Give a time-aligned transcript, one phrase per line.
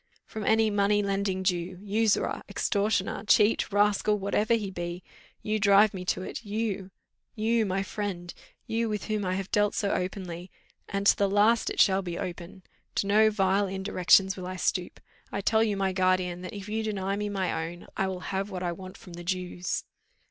[0.25, 5.03] "From any money lending Jew usurer extortioner cheat rascal whatever he be.
[5.43, 6.89] You drive me to it you
[7.35, 8.33] you my friend
[8.65, 10.49] you, with whom I have dealt so openly;
[10.89, 12.63] and to the last it shall be open.
[12.95, 14.99] To no vile indirections will I stoop.
[15.31, 18.49] I tell you, my guardian, that if you deny me my own, I will have
[18.49, 19.83] what I want from the Jews."